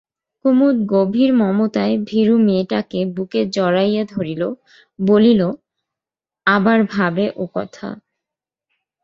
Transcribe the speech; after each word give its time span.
কুমুদ 0.45 0.77
গভীর 0.85 1.31
মমতায় 1.33 1.95
ভীরু 2.07 2.35
মেয়েটাকে 2.37 2.99
বুকে 3.15 3.41
জড়াইয়া 3.47 4.03
ধরিল, 4.05 4.43
বলিল, 4.99 5.41
আবার 6.47 6.79
ভাবে 6.93 7.25
ওকথা। 7.35 7.89